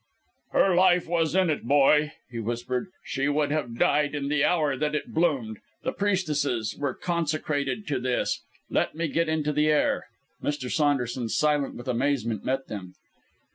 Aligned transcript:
"Her 0.53 0.73
life 0.73 1.07
was 1.07 1.35
in 1.35 1.51
it, 1.51 1.61
boy!" 1.65 2.13
he 2.31 2.39
whispered. 2.39 2.87
"She 3.03 3.27
would 3.29 3.51
have 3.51 3.77
died 3.77 4.15
in 4.15 4.29
the 4.29 4.43
hour 4.43 4.75
that 4.75 4.95
it 4.95 5.13
bloomed! 5.13 5.59
The 5.83 5.91
priestesses 5.91 6.75
were 6.75 6.95
consecrated 6.95 7.85
to 7.89 7.99
this.... 7.99 8.41
Let 8.67 8.95
me 8.95 9.07
get 9.07 9.29
into 9.29 9.53
the 9.53 9.67
air" 9.67 10.07
Mr. 10.43 10.71
Saunderson, 10.71 11.29
silent 11.29 11.75
with 11.75 11.87
amazement, 11.87 12.43
met 12.43 12.65
them. 12.65 12.95